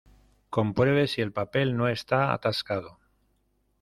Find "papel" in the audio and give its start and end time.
1.31-1.77